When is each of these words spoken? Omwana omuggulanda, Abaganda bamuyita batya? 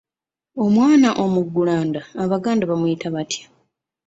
Omwana 0.63 1.09
omuggulanda, 1.23 2.01
Abaganda 2.23 2.63
bamuyita 2.71 3.07
batya? 3.15 3.43